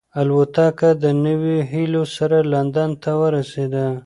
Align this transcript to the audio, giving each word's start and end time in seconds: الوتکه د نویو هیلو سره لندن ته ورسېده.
الوتکه 0.19 0.89
د 1.03 1.05
نویو 1.23 1.57
هیلو 1.71 2.03
سره 2.15 2.37
لندن 2.53 2.89
ته 3.03 3.11
ورسېده. 3.21 3.85